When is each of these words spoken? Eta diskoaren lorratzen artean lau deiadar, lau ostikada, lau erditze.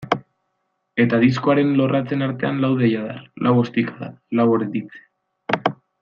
Eta 1.03 1.19
diskoaren 1.23 1.75
lorratzen 1.81 2.27
artean 2.29 2.63
lau 2.65 2.71
deiadar, 2.81 3.19
lau 3.47 3.53
ostikada, 3.65 4.09
lau 4.41 4.47
erditze. 4.59 5.69